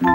Heia, 0.00 0.08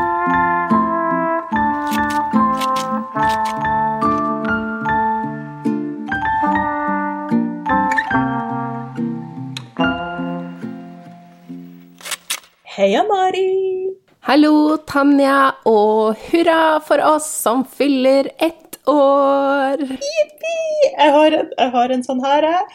Mari! 13.06 13.94
Hallo, 14.26 14.78
Tanja, 14.78 15.54
og 15.70 16.18
hurra 16.32 16.82
for 16.82 16.98
oss 17.06 17.30
som 17.30 17.62
fyller 17.70 18.32
ett 18.40 18.82
år! 18.90 19.78
Jippi! 19.78 20.58
Jeg 20.98 21.12
har 21.14 21.32
en, 21.32 21.54
jeg 21.60 21.70
har 21.78 21.94
en 21.94 22.04
sånn 22.10 22.26
her, 22.26 22.50
jeg. 22.50 22.66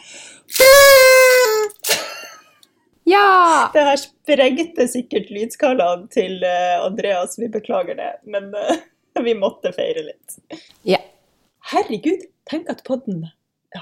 Ja! 3.11 3.69
Det 3.73 3.83
her 3.87 3.97
sprengte 3.99 4.87
sikkert 4.91 5.29
lydskalaen 5.33 6.07
til 6.13 6.43
eh, 6.47 6.85
Andreas, 6.85 7.39
vi 7.39 7.47
beklager 7.51 7.95
det, 7.99 8.11
men 8.29 8.43
eh, 8.55 8.75
vi 9.27 9.33
måtte 9.37 9.71
feire 9.75 10.01
litt. 10.07 10.27
Ja. 10.87 10.99
Herregud, 11.71 12.21
tenk 12.49 12.69
at 12.71 12.83
podden 12.87 13.27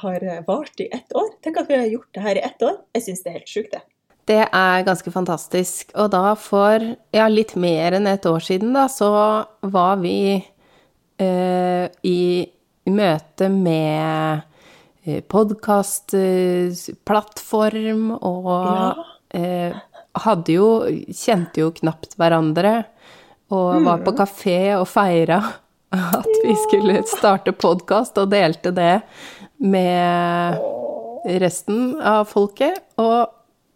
har 0.02 0.24
eh, 0.24 0.44
vart 0.48 0.80
i 0.80 0.90
ett 0.96 1.16
år. 1.16 1.30
Tenk 1.44 1.58
at 1.62 1.70
vi 1.70 1.76
har 1.80 1.88
gjort 1.90 2.14
det 2.16 2.22
her 2.26 2.36
i 2.36 2.46
ett 2.50 2.62
år. 2.66 2.76
Jeg 2.98 3.04
syns 3.08 3.24
det 3.24 3.30
er 3.32 3.38
helt 3.40 3.54
sjukt, 3.54 3.74
det. 3.74 3.82
Det 4.30 4.44
er 4.46 4.86
ganske 4.86 5.12
fantastisk. 5.12 5.92
Og 5.98 6.12
da 6.14 6.36
for 6.38 6.80
ja, 7.16 7.28
litt 7.32 7.56
mer 7.58 7.94
enn 7.98 8.08
et 8.10 8.26
år 8.30 8.40
siden, 8.46 8.74
da, 8.78 8.88
så 8.92 9.10
var 9.74 9.96
vi 10.04 10.44
eh, 11.18 11.86
i 12.06 12.50
møte 12.90 13.50
med 13.50 14.42
podkastplattform 15.32 18.12
og 18.20 18.50
Ja. 18.52 18.94
Eh, 19.34 19.74
hadde 20.16 20.54
jo 20.54 20.68
Kjente 21.14 21.62
jo 21.62 21.72
knapt 21.72 22.16
hverandre. 22.20 22.86
Og 23.50 23.82
var 23.86 24.04
på 24.06 24.14
kafé 24.14 24.58
og 24.78 24.86
feira 24.88 25.40
at 25.92 26.28
vi 26.44 26.54
skulle 26.68 27.00
starte 27.10 27.50
podkast, 27.58 28.18
og 28.22 28.30
delte 28.30 28.70
det 28.76 29.02
med 29.60 30.60
resten 31.42 31.96
av 32.02 32.28
folket. 32.30 32.78
Og 33.02 33.28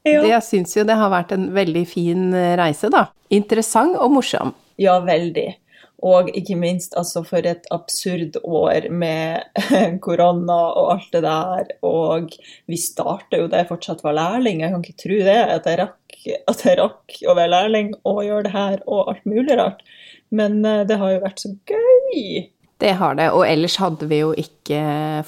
det- 0.06 0.30
jeg 0.30 0.42
syns 0.44 0.76
jo 0.78 0.84
det 0.84 0.95
har 0.95 1.10
vært 1.10 1.32
en 1.32 1.50
veldig 1.52 1.88
fin 1.88 2.32
reise, 2.34 2.90
da. 2.92 3.08
Interessant 3.32 3.98
og 3.98 4.12
morsom. 4.12 4.54
Ja, 4.78 5.00
veldig. 5.02 5.56
Og 6.04 6.30
ikke 6.36 6.58
minst 6.59 6.98
altså 7.00 7.23
for 7.23 7.46
et 7.48 7.68
absurd 7.72 8.36
år 8.44 8.90
med 8.92 9.44
korona 10.06 10.60
og 10.76 10.90
alt 10.98 11.14
det 11.16 11.23
der. 11.23 11.70
Og 11.88 12.34
vi 12.68 12.80
starta 12.80 13.40
jo 13.40 13.48
da 13.52 13.62
jeg 13.62 13.72
fortsatt 13.72 14.04
var 14.04 14.18
lærling. 14.18 14.64
Jeg 14.64 14.73
kan 14.73 14.84
ikke 14.84 15.04
tro 15.06 15.20
det, 15.30 15.40
at 15.58 15.70
jeg 15.70 15.80
rakk, 15.80 16.18
at 16.52 16.66
jeg 16.68 16.80
rakk 16.82 17.22
å 17.23 17.38
være 17.40 17.54
lærling 17.56 17.94
og 18.04 18.26
gjøre 18.28 18.48
det 18.50 18.56
her 18.58 18.84
og 18.84 19.14
alt 19.14 19.30
mulig 19.30 19.60
rart. 19.60 19.86
Men 20.34 20.60
eh, 20.66 20.84
det 20.90 21.00
har 21.00 21.16
jo 21.16 21.23
vært 21.23 21.45
så 21.45 21.54
gøy. 21.70 22.50
Det 22.84 22.92
har 23.00 23.16
det, 23.16 23.30
og 23.31 23.45
ellers 23.48 23.78
hadde 23.80 24.09
vi 24.12 24.17
jo 24.20 24.34
ikke 24.36 24.80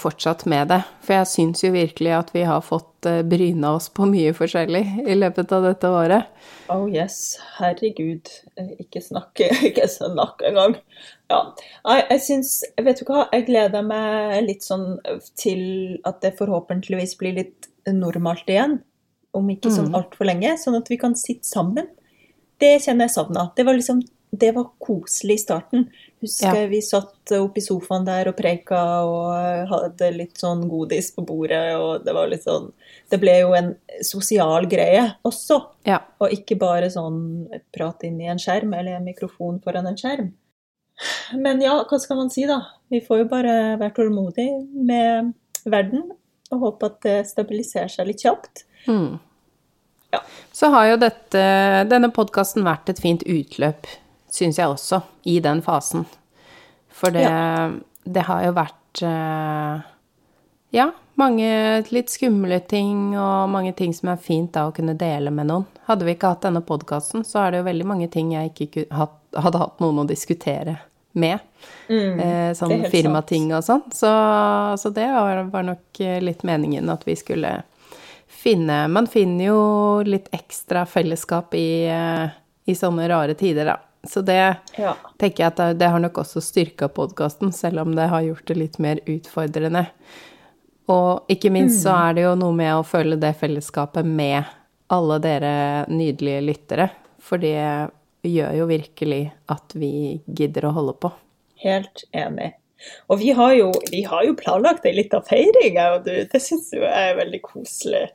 fortsatt 0.01 0.41
med 0.51 0.67
det. 0.73 0.81
For 1.05 1.15
jeg 1.15 1.27
syns 1.31 1.61
jo 1.63 1.69
virkelig 1.71 2.11
at 2.17 2.33
vi 2.35 2.41
har 2.43 2.59
fått 2.65 3.07
eh, 3.07 3.21
bryna 3.23 3.69
oss 3.77 3.87
på 3.95 4.03
mye 4.11 4.33
forskjellig 4.35 4.81
i 5.07 5.15
løpet 5.15 5.53
av 5.55 5.63
dette 5.69 5.87
året. 5.87 6.27
Oh 6.73 6.83
yes, 6.91 7.37
herregud. 7.61 8.27
Eh, 8.59 8.73
Ikke 8.83 8.99
snakke, 9.05 9.47
ikke 9.69 9.87
snakk 9.87 10.43
engang. 10.49 10.75
Ja. 11.31 11.39
Jeg 12.11 12.19
syns 12.25 12.57
Vet 12.75 12.99
du 13.01 13.05
hva, 13.07 13.23
jeg 13.31 13.47
gleder 13.47 13.85
meg 13.87 14.43
litt 14.49 14.65
sånn 14.67 14.97
til 15.39 15.63
at 16.05 16.19
det 16.25 16.35
forhåpentligvis 16.37 17.15
blir 17.21 17.37
litt 17.39 17.69
normalt 17.87 18.51
igjen. 18.51 18.81
Om 19.35 19.47
ikke 19.55 19.71
sånn 19.71 19.93
Mm. 19.93 19.95
altfor 20.01 20.27
lenge, 20.27 20.57
sånn 20.59 20.75
at 20.81 20.91
vi 20.91 20.97
kan 20.99 21.15
sitte 21.15 21.47
sammen. 21.47 21.87
Det 22.59 22.81
kjenner 22.83 23.07
jeg 23.07 23.15
savna. 23.15 23.47
Det 23.55 23.65
var 23.67 23.75
liksom 23.79 24.03
det 24.31 24.51
var 24.55 24.69
koselig 24.79 25.35
i 25.35 25.43
starten. 25.43 25.89
Husker 26.21 26.61
Ja. 26.61 26.67
vi 26.67 26.81
satt 26.81 27.31
oppe 27.31 27.59
i 27.59 27.61
sofaen 27.61 28.05
der 28.05 28.27
og 28.27 28.35
preika 28.37 28.79
og 29.05 29.67
hadde 29.69 30.09
litt 30.15 30.37
sånn 30.37 30.67
godis 30.69 31.11
på 31.15 31.25
bordet, 31.25 31.75
og 31.75 32.03
det 32.05 32.13
var 32.13 32.27
litt 32.27 32.43
sånn 32.43 32.71
Det 33.09 33.19
ble 33.21 33.39
jo 33.39 33.53
en 33.53 33.75
sosial 34.01 34.65
greie 34.65 35.15
også. 35.23 35.59
Ja. 35.85 35.99
Og 36.19 36.31
ikke 36.31 36.57
bare 36.57 36.89
sånn 36.89 37.47
prat 37.71 38.03
inn 38.03 38.19
i 38.21 38.25
en 38.27 38.37
skjerm 38.41 38.73
eller 38.73 38.95
en 38.97 39.05
mikrofon 39.05 39.61
foran 39.63 39.87
en 39.87 39.95
skjerm. 39.95 40.33
Men 41.33 41.61
ja, 41.61 41.83
hva 41.83 41.99
skal 41.99 42.17
man 42.17 42.29
si, 42.31 42.45
da? 42.47 42.61
Vi 42.89 43.01
får 43.01 43.19
jo 43.19 43.25
bare 43.29 43.77
være 43.77 43.93
tålmodige 43.93 44.65
med 44.73 45.33
verden 45.65 46.11
og 46.51 46.59
håpe 46.59 46.85
at 46.85 47.01
det 47.05 47.27
stabiliserer 47.27 47.91
seg 47.91 48.07
litt 48.07 48.23
kjapt. 48.23 48.63
Mm. 48.87 49.19
Ja. 50.13 50.21
Så 50.55 50.69
har 50.71 50.87
jo 50.87 50.97
dette, 51.01 51.43
denne 51.91 52.09
podkasten 52.15 52.63
vært 52.65 52.89
et 52.89 53.01
fint 53.03 53.25
utløp, 53.27 53.87
syns 54.35 54.59
jeg 54.59 54.71
også, 54.71 55.01
i 55.31 55.39
den 55.43 55.63
fasen. 55.65 56.05
For 56.95 57.11
det, 57.11 57.27
det 58.03 58.23
har 58.27 58.45
jo 58.45 58.53
vært 58.55 59.01
eh, 59.03 59.83
ja, 60.75 60.89
mange 61.19 61.49
litt 61.91 62.11
skumle 62.11 62.59
ting 62.67 63.15
og 63.19 63.49
mange 63.51 63.73
ting 63.75 63.93
som 63.95 64.11
er 64.13 64.21
fint 64.21 64.53
da 64.55 64.67
å 64.67 64.73
kunne 64.75 64.95
dele 64.99 65.31
med 65.31 65.49
noen. 65.51 65.67
Hadde 65.89 66.07
vi 66.07 66.15
ikke 66.15 66.33
hatt 66.33 66.43
denne 66.47 66.63
podkasten, 66.65 67.23
så 67.27 67.45
er 67.45 67.53
det 67.53 67.61
jo 67.61 67.69
veldig 67.69 67.87
mange 67.87 68.09
ting 68.11 68.33
jeg 68.35 68.53
ikke 68.53 68.85
hadde 68.91 69.61
hatt 69.63 69.83
noen 69.83 70.03
å 70.03 70.09
diskutere 70.09 70.77
med. 71.15 71.39
Mm, 71.87 72.19
eh, 72.19 72.49
sånn 72.57 72.87
firmating 72.91 73.53
og 73.55 73.63
sånn. 73.63 73.85
Så, 73.95 74.11
så 74.81 74.91
det 74.95 75.07
var, 75.15 75.45
var 75.53 75.67
nok 75.67 76.03
eh, 76.03 76.19
litt 76.23 76.43
meningen 76.47 76.91
at 76.91 77.07
vi 77.07 77.15
skulle 77.19 77.61
finne 78.45 78.83
Man 78.91 79.07
finner 79.09 79.47
jo 79.47 79.61
litt 80.05 80.27
ekstra 80.35 80.83
fellesskap 80.85 81.55
i, 81.57 81.87
i 81.89 82.75
sånne 82.77 83.07
rare 83.09 83.33
tider, 83.37 83.71
da. 83.71 83.77
Så 84.07 84.21
det 84.25 84.57
Ja. 84.77 84.95
tenker 85.17 85.43
jeg 85.43 85.47
at 85.53 85.77
det, 85.79 85.89
har 85.89 85.99
nok 85.99 86.13
også 86.13 86.41
styrka 86.41 86.87
podkasten, 86.87 87.51
selv 87.53 87.79
om 87.81 87.95
det 87.95 88.09
har 88.09 88.21
gjort 88.21 88.45
det 88.45 88.57
litt 88.57 88.79
mer 88.79 88.99
utfordrende. 89.05 89.87
Og 90.87 91.25
ikke 91.29 91.51
minst 91.51 91.81
så 91.83 91.95
er 92.09 92.13
det 92.13 92.23
jo 92.23 92.35
noe 92.35 92.53
med 92.53 92.73
å 92.75 92.85
føle 92.85 93.17
det 93.19 93.35
fellesskapet 93.39 94.05
med 94.05 94.45
alle 94.93 95.17
dere 95.19 95.85
nydelige 95.89 96.43
lyttere. 96.45 96.89
For 97.19 97.37
det 97.41 97.89
gjør 98.25 98.53
jo 98.59 98.67
virkelig 98.69 99.31
at 99.49 99.73
vi 99.73 100.21
gidder 100.29 100.69
å 100.69 100.73
holde 100.73 100.93
på. 100.93 101.11
Helt 101.63 102.03
enig. 102.13 102.53
Og 103.09 103.19
vi 103.21 103.31
har 103.35 103.53
jo, 103.55 103.69
vi 103.91 104.01
har 104.05 104.25
jo 104.27 104.35
planlagt 104.37 104.85
ei 104.85 104.93
lita 104.97 105.21
feiring, 105.25 105.77
jeg 105.79 105.97
og 105.97 106.05
du. 106.07 106.13
Det 106.31 106.41
syns 106.43 106.71
jo 106.75 106.83
jeg 106.83 107.11
er 107.11 107.19
veldig 107.19 107.41
koselig. 107.45 108.05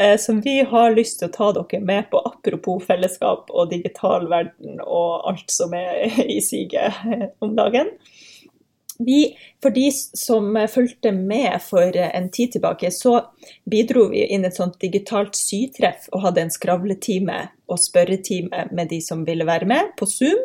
Eh, 0.00 0.16
som 0.20 0.42
vi 0.44 0.58
har 0.68 0.96
lyst 0.96 1.20
til 1.20 1.30
å 1.30 1.34
ta 1.34 1.50
dere 1.56 1.82
med 1.84 2.10
på, 2.12 2.22
apropos 2.32 2.84
fellesskap 2.88 3.52
og 3.52 3.72
digital 3.72 4.28
verden 4.30 4.82
og 4.84 5.28
alt 5.30 5.52
som 5.54 5.76
er 5.78 6.08
i 6.36 6.40
siget 6.44 7.38
om 7.44 7.54
dagen. 7.58 7.94
Vi, 8.98 9.36
for 9.62 9.70
de 9.70 9.86
som 9.94 10.56
fulgte 10.66 11.12
med 11.14 11.60
for 11.62 11.94
en 11.94 12.30
tid 12.34 12.56
tilbake, 12.56 12.90
så 12.90 13.20
bidro 13.70 14.08
vi 14.10 14.24
inn 14.26 14.46
et 14.48 14.58
sånt 14.58 14.80
digitalt 14.82 15.38
sytreff 15.38 16.08
og 16.10 16.24
hadde 16.24 16.42
en 16.42 16.50
skravletime 16.50 17.44
og 17.70 17.78
spørretime 17.78 18.66
med 18.74 18.90
de 18.90 18.98
som 19.04 19.22
ville 19.28 19.46
være 19.46 19.70
med, 19.70 19.92
på 19.94 20.08
Zoom. 20.10 20.42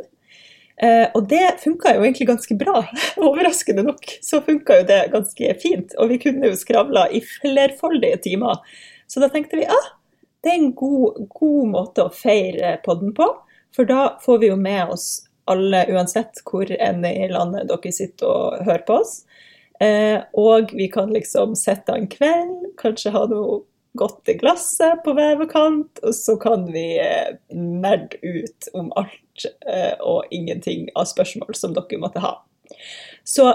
Eh, 0.83 1.05
og 1.15 1.27
det 1.31 1.61
funka 1.63 1.93
jo 1.95 2.03
egentlig 2.03 2.27
ganske 2.27 2.57
bra. 2.59 2.81
Overraskende 3.23 3.85
nok 3.87 4.17
så 4.25 4.41
funka 4.43 4.81
jo 4.81 4.87
det 4.89 5.01
ganske 5.13 5.55
fint. 5.61 5.95
Og 6.01 6.11
vi 6.11 6.19
kunne 6.25 6.51
jo 6.51 6.59
skravla 6.59 7.07
i 7.11 7.23
flerfoldige 7.23 8.19
timer. 8.27 8.59
Så 9.07 9.23
da 9.23 9.29
tenkte 9.31 9.59
vi 9.59 9.69
ah, 9.69 9.91
det 10.43 10.51
er 10.51 10.59
en 10.59 10.73
god, 10.75 11.21
god 11.31 11.69
måte 11.71 12.07
å 12.07 12.13
feire 12.13 12.77
podden 12.83 13.13
på. 13.15 13.29
For 13.73 13.87
da 13.89 14.17
får 14.23 14.41
vi 14.41 14.51
jo 14.51 14.57
med 14.59 14.91
oss 14.93 15.07
alle, 15.49 15.85
uansett 15.91 16.41
hvor 16.47 16.69
enn 16.71 17.03
i 17.07 17.29
landet 17.31 17.69
dere 17.71 17.91
sitter 17.95 18.29
og 18.29 18.65
hører 18.67 18.83
på 18.87 18.99
oss. 19.01 19.15
Eh, 19.83 20.19
og 20.39 20.71
vi 20.75 20.87
kan 20.91 21.11
liksom 21.11 21.55
sette 21.59 21.91
av 21.91 21.99
en 21.99 22.11
kveld, 22.11 22.73
kanskje 22.79 23.11
ha 23.15 23.23
noe 23.31 23.63
godt 23.97 24.23
til 24.27 24.39
glasset 24.41 25.03
på 25.05 25.13
hver 25.17 25.43
kant, 25.51 26.01
og 26.01 26.15
så 26.17 26.37
kan 26.41 26.65
vi 26.73 26.87
eh, 27.01 27.35
nerde 27.53 28.17
ut 28.23 28.71
om 28.73 28.89
alt 28.99 29.45
eh, 29.69 29.93
og 30.01 30.31
ingenting 30.33 30.89
av 30.97 31.09
spørsmål 31.11 31.53
som 31.57 31.75
dere 31.77 32.01
måtte 32.01 32.23
ha. 32.23 32.37
Så 33.23 33.51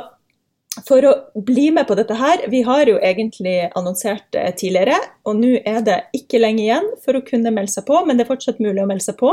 for 0.87 1.03
å 1.09 1.13
bli 1.43 1.71
med 1.75 1.89
på 1.89 1.97
dette 1.99 2.15
her, 2.15 2.45
vi 2.53 2.61
har 2.67 2.87
jo 2.87 2.99
egentlig 3.03 3.57
annonsert 3.79 4.29
det 4.37 4.45
tidligere, 4.61 4.99
og 5.27 5.41
nå 5.41 5.57
er 5.67 5.81
det 5.87 5.99
ikke 6.17 6.41
lenge 6.43 6.65
igjen 6.67 6.89
for 7.03 7.19
å 7.19 7.25
kunne 7.27 7.53
melde 7.55 7.75
seg 7.75 7.89
på, 7.89 7.99
men 8.07 8.19
det 8.19 8.27
er 8.27 8.33
fortsatt 8.33 8.63
mulig 8.63 8.85
å 8.85 8.89
melde 8.91 9.09
seg 9.09 9.19
på 9.19 9.33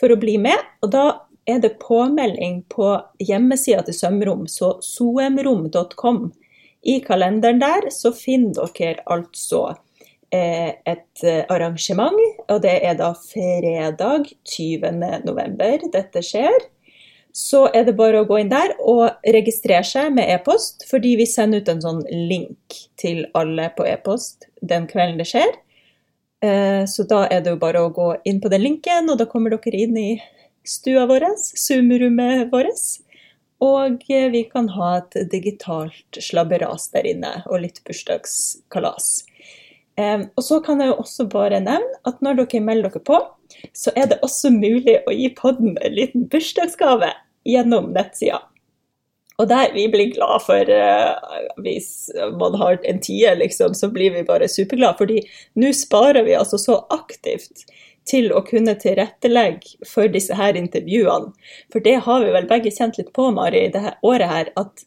for 0.00 0.12
å 0.12 0.20
bli 0.20 0.36
med. 0.42 0.58
Og 0.84 0.92
da 0.92 1.04
er 1.48 1.62
det 1.62 1.78
påmelding 1.82 2.62
på 2.72 2.92
hjemmesida 3.22 3.84
til 3.86 3.96
Sømrom, 3.96 4.46
så 4.50 4.74
soemrom.com. 4.84 6.28
I 6.80 7.00
kalenderen 7.04 7.60
der 7.60 7.90
så 7.92 8.12
finner 8.16 8.70
dere 8.76 9.04
altså 9.10 9.74
eh, 10.34 10.74
et 10.86 11.24
eh, 11.24 11.44
arrangement, 11.52 12.18
og 12.48 12.60
det 12.64 12.76
er 12.86 12.98
da 12.98 13.12
fredag 13.14 14.30
20. 14.48 15.00
november 15.26 15.86
dette 15.92 16.22
skjer. 16.24 16.68
Så 17.36 17.68
er 17.74 17.84
det 17.86 17.94
bare 17.98 18.22
å 18.22 18.26
gå 18.26 18.40
inn 18.42 18.50
der 18.50 18.72
og 18.82 19.22
registrere 19.36 19.86
seg 19.86 20.10
med 20.16 20.30
e-post, 20.34 20.82
fordi 20.90 21.14
vi 21.20 21.28
sender 21.30 21.62
ut 21.62 21.68
en 21.70 21.82
sånn 21.84 22.00
link 22.10 22.78
til 22.98 23.22
alle 23.38 23.68
på 23.76 23.86
e-post 23.86 24.48
den 24.66 24.88
kvelden 24.90 25.20
det 25.20 25.28
skjer. 25.30 25.52
Eh, 26.42 26.82
Så 26.90 27.06
da 27.06 27.26
er 27.30 27.44
det 27.44 27.54
jo 27.54 27.60
bare 27.62 27.84
å 27.84 27.92
gå 27.94 28.14
inn 28.24 28.40
på 28.40 28.50
den 28.50 28.64
linken, 28.66 29.10
og 29.10 29.18
da 29.18 29.28
kommer 29.30 29.54
dere 29.54 29.84
inn 29.84 29.96
i 29.96 30.10
stua 30.66 31.06
vår, 31.06 31.28
Zoom-rommet 31.38 32.50
vårt. 32.50 33.00
Og 33.60 34.00
vi 34.08 34.44
kan 34.48 34.70
ha 34.72 34.96
et 34.98 35.30
digitalt 35.30 36.16
slabberas 36.16 36.88
der 36.94 37.06
inne, 37.06 37.42
og 37.46 37.60
litt 37.60 37.82
bursdagskalas. 37.84 39.26
Og 40.36 40.44
så 40.44 40.60
kan 40.64 40.80
jeg 40.80 40.92
jo 40.92 41.00
også 41.02 41.26
bare 41.30 41.60
nevne 41.62 41.98
at 42.08 42.20
når 42.24 42.42
dere 42.42 42.62
melder 42.64 42.92
dere 42.94 43.04
på, 43.06 43.18
så 43.76 43.92
er 43.98 44.12
det 44.12 44.20
også 44.26 44.52
mulig 44.54 45.00
å 45.06 45.14
gi 45.14 45.32
podden 45.36 45.76
en 45.80 45.96
liten 45.96 46.28
bursdagsgave 46.30 47.10
gjennom 47.48 47.90
nettsida. 47.96 48.40
Og 49.40 49.48
der 49.48 49.72
vi 49.72 49.86
blir 49.88 50.12
glad 50.12 50.42
for 50.44 50.70
Hvis 51.64 52.10
man 52.36 52.56
har 52.60 52.78
en 52.84 53.00
tier, 53.00 53.36
liksom, 53.40 53.74
så 53.74 53.88
blir 53.88 54.12
vi 54.12 54.26
bare 54.28 54.48
superglade. 54.48 54.98
Fordi 54.98 55.22
nå 55.56 55.72
sparer 55.76 56.26
vi 56.26 56.36
altså 56.36 56.60
så 56.60 56.82
aktivt 56.92 57.64
til 58.08 58.30
å 58.32 58.42
kunne 58.44 58.74
tilrettelegge 58.80 59.86
for 59.88 60.10
disse 60.12 60.36
her 60.36 60.58
intervjuene. 60.58 61.32
For 61.72 61.84
det 61.84 62.00
har 62.06 62.24
vi 62.24 62.32
vel 62.34 62.48
begge 62.50 62.72
kjent 62.74 62.98
litt 63.00 63.12
på, 63.16 63.30
Mari, 63.34 63.66
det 63.68 63.80
dette 63.80 63.96
året 64.06 64.30
her, 64.30 64.52
at 64.60 64.84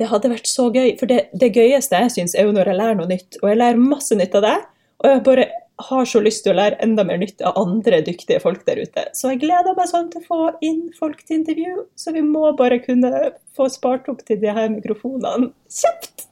det 0.00 0.08
hadde 0.10 0.30
vært 0.32 0.48
så 0.50 0.68
gøy. 0.74 0.94
For 1.00 1.10
det, 1.10 1.28
det 1.36 1.52
gøyeste 1.54 2.00
jeg 2.04 2.14
syns, 2.14 2.34
er 2.34 2.48
jo 2.48 2.54
når 2.54 2.72
jeg 2.72 2.80
lærer 2.80 2.98
noe 2.98 3.10
nytt. 3.10 3.38
Og 3.42 3.50
jeg 3.50 3.60
lærer 3.60 3.84
masse 3.92 4.18
nytt 4.18 4.34
av 4.38 4.46
det. 4.46 4.56
Og 5.02 5.10
jeg 5.10 5.22
bare 5.28 5.46
har 5.90 6.06
så 6.06 6.20
lyst 6.22 6.44
til 6.44 6.54
å 6.54 6.58
lære 6.58 6.78
enda 6.84 7.02
mer 7.06 7.18
nytt 7.18 7.42
av 7.42 7.56
andre 7.58 7.98
dyktige 8.06 8.38
folk 8.42 8.62
der 8.66 8.78
ute. 8.84 9.08
Så 9.14 9.32
jeg 9.32 9.42
gleder 9.42 9.74
meg 9.74 9.90
sånn 9.90 10.10
til 10.12 10.22
å 10.22 10.28
få 10.28 10.40
inn 10.66 10.84
folk 10.98 11.24
til 11.24 11.40
intervju. 11.40 11.86
Så 11.98 12.14
vi 12.14 12.22
må 12.26 12.52
bare 12.58 12.78
kunne 12.82 13.10
få 13.56 13.68
spart 13.72 14.10
opp 14.12 14.22
til 14.26 14.38
de 14.42 14.54
her 14.54 14.70
mikrofonene 14.72 15.50
kjapt. 15.70 16.28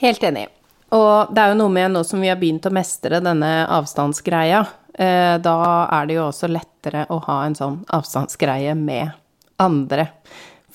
Helt 0.00 0.24
enig. 0.24 0.46
Og 0.96 1.34
det 1.34 1.42
er 1.42 1.52
jo 1.52 1.58
noe 1.60 1.72
med 1.72 1.92
nå 1.92 2.02
som 2.06 2.22
vi 2.24 2.30
har 2.30 2.38
begynt 2.40 2.64
å 2.68 2.72
mestre 2.72 3.20
denne 3.20 3.50
avstandsgreia, 3.76 4.62
eh, 4.96 5.34
da 5.44 5.56
er 5.98 6.06
det 6.08 6.16
jo 6.16 6.28
også 6.30 6.48
lettere 6.48 7.04
å 7.12 7.18
ha 7.26 7.42
en 7.44 7.56
sånn 7.58 7.82
avstandsgreie 7.92 8.72
med 8.78 9.10
andre. 9.60 10.08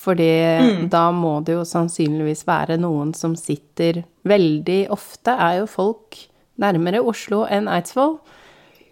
Fordi 0.03 0.29
mm. 0.59 0.88
da 0.91 1.07
må 1.15 1.38
det 1.45 1.55
jo 1.55 1.63
sannsynligvis 1.67 2.44
være 2.47 2.79
noen 2.81 3.13
som 3.15 3.38
sitter 3.39 4.03
Veldig 4.27 4.85
ofte 4.91 5.33
er 5.35 5.61
jo 5.61 5.67
folk 5.67 6.17
nærmere 6.59 7.01
Oslo 7.03 7.41
enn 7.51 7.67
Eidsvoll. 7.71 8.17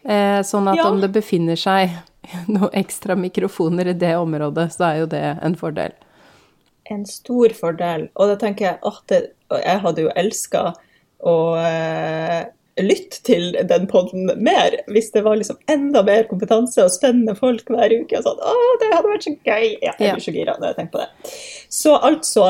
Eh, 0.04 0.40
sånn 0.44 0.68
at 0.72 0.82
ja. 0.82 0.88
om 0.90 1.00
det 1.00 1.12
befinner 1.14 1.60
seg 1.60 1.94
noen 2.52 2.72
ekstra 2.82 3.16
mikrofoner 3.16 3.94
i 3.94 3.98
det 3.98 4.16
området, 4.20 4.70
så 4.76 4.90
er 4.90 5.02
jo 5.04 5.12
det 5.14 5.24
en 5.40 5.56
fordel. 5.60 5.96
En 6.92 7.06
stor 7.08 7.54
fordel. 7.56 8.10
Og 8.20 8.34
da 8.34 8.40
tenker 8.42 8.68
jeg 8.68 8.80
at 8.92 9.16
jeg 9.62 9.84
hadde 9.86 10.08
jo 10.08 10.12
elska 10.20 10.66
å 11.22 11.36
uh, 11.56 12.42
lytte 12.86 13.22
til 13.28 13.56
den 13.70 13.88
poden 13.92 14.32
mer, 14.44 14.76
hvis 14.92 15.12
det 15.16 15.24
var 15.26 15.40
liksom 15.40 15.60
enda 15.72 16.04
mer 16.08 16.28
kompetanse 16.30 16.84
og 16.84 16.94
spennende 16.94 17.36
folk 17.38 17.70
hver 17.72 17.94
uke. 17.94 18.18
og 18.20 18.26
sånn, 18.26 18.42
å, 18.42 18.58
det 18.82 18.92
hadde 18.94 19.14
vært 19.14 19.28
så 19.28 19.36
gøy! 19.38 19.70
Ja, 19.84 19.96
jeg 19.96 20.18
blir 20.18 20.26
så 20.26 20.36
gira 20.36 20.58
når 20.58 20.72
jeg 20.72 20.80
tenker 20.80 20.94
på 20.96 21.04
det. 21.04 21.32
Så 21.82 21.96
altså, 21.98 22.50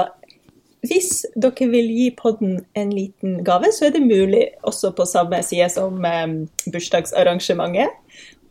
hvis 0.88 1.12
dere 1.38 1.70
vil 1.70 1.92
gi 1.94 2.08
podden 2.18 2.58
en 2.78 2.96
liten 2.96 3.42
gave, 3.46 3.70
så 3.76 3.88
er 3.88 3.96
det 3.96 4.04
mulig 4.06 4.48
også 4.68 4.94
på 4.98 5.06
samme 5.10 5.42
side 5.46 5.70
som 5.74 6.02
eh, 6.08 6.26
bursdagsarrangementet. 6.74 7.94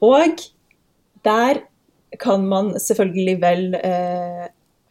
Og 0.01 0.47
der 1.27 1.65
kan 2.21 2.47
man 2.47 2.73
selvfølgelig 2.81 3.37
velge 3.43 3.83
eh, 3.85 4.47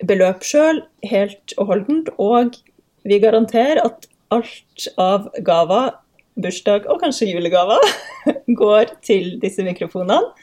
beløp 0.07 0.43
sjøl, 0.47 0.83
helt 1.03 1.55
og 1.57 1.71
holdent. 1.73 2.11
Og 2.17 2.59
vi 3.07 3.19
garanterer 3.19 3.81
at 3.83 4.07
alt 4.33 4.87
av 5.01 5.29
gaver, 5.45 5.95
bursdag 6.43 6.87
og 6.89 7.01
kanskje 7.03 7.29
julegaver, 7.31 7.83
går 8.61 8.95
til 9.05 9.37
disse 9.41 9.65
mikrofonene. 9.65 10.33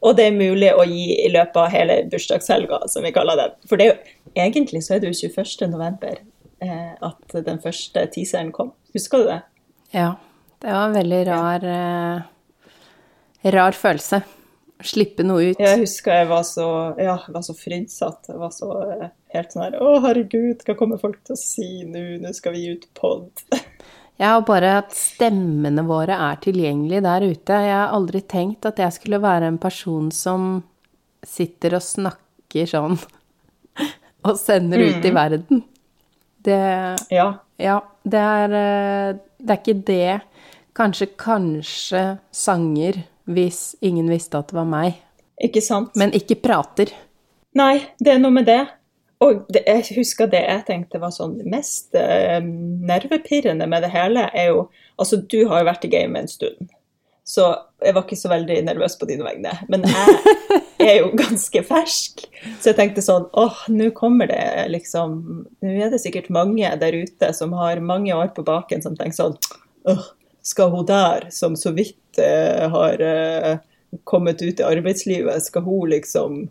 Og 0.00 0.16
det 0.16 0.30
er 0.30 0.36
mulig 0.36 0.70
å 0.72 0.86
gi 0.88 1.12
i 1.26 1.28
løpet 1.28 1.58
av 1.60 1.72
hele 1.74 1.98
bursdagshelga, 2.08 2.86
som 2.88 3.04
vi 3.04 3.12
kaller 3.12 3.36
den. 3.36 3.56
For 3.68 3.76
det 3.76 3.86
er 3.86 3.90
jo, 3.90 4.16
egentlig 4.46 4.80
så 4.86 4.96
er 4.96 5.02
det 5.02 5.10
jo 5.10 5.28
21. 5.28 5.66
november 5.74 6.16
eh, 6.64 6.92
at 6.96 7.38
den 7.44 7.60
første 7.60 8.06
teaseren 8.14 8.52
kom. 8.56 8.72
Husker 8.96 9.20
du 9.20 9.28
det? 9.28 9.40
Ja. 9.92 10.14
Det 10.60 10.72
var 10.72 10.88
en 10.88 10.96
veldig 10.96 11.20
rar, 11.28 11.62
eh, 11.64 13.50
rar 13.52 13.76
følelse. 13.76 14.22
Slippe 14.84 15.24
noe 15.24 15.50
ut. 15.50 15.60
Jeg 15.60 15.80
husker 15.82 16.22
jeg 16.22 16.28
var 16.30 16.44
så, 16.48 16.66
ja, 17.00 17.18
var 17.28 17.44
så 17.44 17.54
frydsatt. 17.56 18.28
Jeg 18.32 18.40
var 18.40 18.52
så 18.56 18.68
eh, 18.86 19.08
helt 19.36 19.52
sånn 19.52 19.66
her 19.66 19.78
Å, 19.80 19.94
herregud, 20.06 20.64
hva 20.64 20.76
kommer 20.76 21.00
folk 21.00 21.20
til 21.24 21.36
å 21.36 21.40
si 21.40 21.68
nå? 21.88 22.04
Nå 22.24 22.32
skal 22.36 22.56
vi 22.56 22.66
ut 22.72 22.88
pod. 22.96 23.28
Ja, 24.20 24.34
og 24.36 24.44
bare 24.50 24.74
at 24.82 24.92
stemmene 24.92 25.82
våre 25.88 26.16
er 26.28 26.40
tilgjengelige 26.44 27.00
der 27.06 27.24
ute. 27.24 27.60
Jeg 27.64 27.72
har 27.72 27.94
aldri 27.96 28.20
tenkt 28.28 28.66
at 28.68 28.80
jeg 28.82 28.92
skulle 28.92 29.20
være 29.22 29.48
en 29.48 29.60
person 29.60 30.10
som 30.12 30.50
sitter 31.24 31.78
og 31.78 31.84
snakker 31.84 32.68
sånn 32.68 32.98
og 34.28 34.34
sender 34.36 34.84
ut 34.84 35.00
i 35.00 35.12
mm. 35.12 35.16
verden. 35.16 35.62
Det 36.40 36.60
Ja. 37.12 37.30
Ja, 37.60 37.80
det 38.08 38.20
er 38.24 38.54
eh, 38.56 39.16
Det 39.36 39.52
er 39.52 39.58
ikke 39.58 39.82
det 39.84 40.20
Kanskje, 40.72 41.06
kanskje 41.20 42.02
sanger 42.32 43.02
hvis 43.28 43.74
ingen 43.84 44.08
visste 44.08 44.38
at 44.38 44.48
det 44.48 44.56
var 44.56 44.68
meg. 44.68 44.94
Ikke 45.42 45.60
sant? 45.60 45.92
Men 45.98 46.14
ikke 46.16 46.38
prater. 46.40 46.92
Nei, 47.58 47.82
det 47.98 48.14
er 48.14 48.22
noe 48.22 48.32
med 48.32 48.46
det. 48.48 48.62
Og 49.20 49.44
det, 49.52 49.64
jeg 49.68 49.98
husker 49.98 50.30
det 50.32 50.40
jeg 50.46 50.64
tenkte 50.68 51.00
var 51.00 51.12
sånn 51.12 51.36
mest 51.52 51.96
eh, 51.98 52.38
nervepirrende 52.40 53.66
med 53.68 53.84
det 53.84 53.92
hele, 53.92 54.28
er 54.32 54.54
jo 54.54 54.68
Altså, 55.00 55.16
du 55.16 55.46
har 55.48 55.62
jo 55.62 55.64
vært 55.64 55.84
i 55.86 55.88
gamet 55.94 56.26
en 56.26 56.28
stund, 56.28 56.72
så 57.24 57.44
jeg 57.80 57.94
var 57.96 58.04
ikke 58.04 58.18
så 58.20 58.28
veldig 58.28 58.58
nervøs 58.66 58.98
på 59.00 59.06
dine 59.08 59.24
vegne. 59.24 59.54
Men 59.72 59.86
jeg 59.88 60.90
er 60.90 60.98
jo 60.98 61.06
ganske 61.22 61.62
fersk, 61.64 62.26
så 62.60 62.68
jeg 62.68 62.76
tenkte 62.76 63.04
sånn 63.06 63.24
åh, 63.40 63.62
nå 63.72 63.88
kommer 63.96 64.28
det 64.28 64.66
liksom 64.74 65.16
Nå 65.64 65.72
er 65.72 65.88
det 65.88 66.02
sikkert 66.02 66.28
mange 66.36 66.68
der 66.82 66.98
ute 67.00 67.32
som 67.32 67.56
har 67.56 67.80
mange 67.80 68.12
år 68.12 68.34
på 68.36 68.44
baken, 68.44 68.84
som 68.84 68.98
tenker 68.98 69.16
sånn 69.16 69.38
åh, 69.88 70.04
skal 70.44 70.72
hun 70.76 70.84
der, 70.92 71.30
som 71.32 71.56
så 71.56 71.72
vidt 71.76 72.20
eh, 72.20 72.68
har 72.76 73.00
eh, 73.00 73.56
kommet 74.04 74.44
ut 74.44 74.60
i 74.60 74.68
arbeidslivet, 74.68 75.48
skal 75.48 75.64
hun 75.64 75.88
liksom 75.96 76.42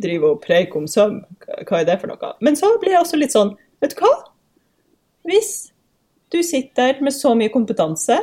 drive 0.00 0.32
og 0.32 0.42
preike 0.44 0.78
om 0.78 0.86
søvn. 0.90 1.20
Hva 1.68 1.80
er 1.80 1.88
det 1.88 1.98
for 2.00 2.10
noe? 2.10 2.32
Men 2.44 2.58
så 2.58 2.72
blir 2.82 2.96
jeg 2.96 3.04
også 3.04 3.20
litt 3.20 3.34
sånn, 3.34 3.54
vet 3.82 3.94
du 3.94 4.02
hva? 4.02 4.14
Hvis 5.28 5.52
du 6.34 6.40
sitter 6.44 6.98
med 7.04 7.14
så 7.14 7.34
mye 7.38 7.52
kompetanse 7.52 8.18